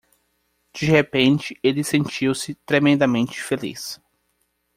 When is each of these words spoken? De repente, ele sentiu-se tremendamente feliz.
De 0.73 0.87
repente, 0.87 1.55
ele 1.61 1.83
sentiu-se 1.83 2.55
tremendamente 2.65 3.39
feliz. 3.39 4.01